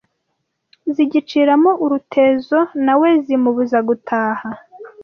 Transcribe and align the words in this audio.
Zigiciramo 0.93 1.71
urutezo 1.85 2.59
nawe 2.85 3.09
zimubuza 3.25 3.77
gutaha 3.87 4.49